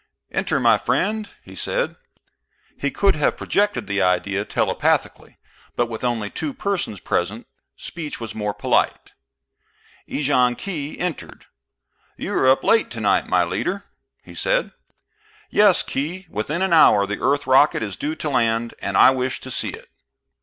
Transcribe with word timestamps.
"Enter, 0.31 0.59
my 0.59 0.79
friend," 0.79 1.29
he 1.43 1.55
said. 1.55 1.95
He 2.75 2.89
could 2.89 3.15
have 3.17 3.37
projected 3.37 3.85
the 3.85 4.01
idea 4.01 4.43
telepathically; 4.45 5.37
but 5.75 5.89
with 5.89 6.03
only 6.03 6.31
two 6.31 6.55
persons 6.55 6.99
present, 6.99 7.45
speech 7.75 8.19
was 8.19 8.33
more 8.33 8.55
polite. 8.55 9.11
Ejon 10.09 10.55
Khee 10.55 10.97
entered. 10.97 11.45
"You 12.17 12.33
are 12.33 12.49
up 12.49 12.63
late 12.63 12.89
tonight, 12.89 13.27
my 13.27 13.43
leader," 13.43 13.83
he 14.23 14.33
said. 14.33 14.71
"Yes, 15.51 15.83
Khee. 15.83 16.25
Within 16.31 16.63
an 16.63 16.73
hour 16.73 17.05
the 17.05 17.19
Earth 17.21 17.45
rocket 17.45 17.83
is 17.83 17.95
due 17.95 18.15
to 18.15 18.29
land, 18.31 18.73
and 18.81 18.97
I 18.97 19.11
wish 19.11 19.39
to 19.41 19.51
see 19.51 19.69
it. 19.69 19.91